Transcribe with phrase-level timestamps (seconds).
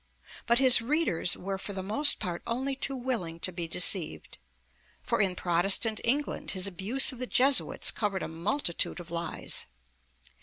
[0.47, 4.39] But his readers were for the most part only too willing to be deceived;
[5.03, 9.67] for in Protestant England his abuse of the Jesuits covered a multitude of lies.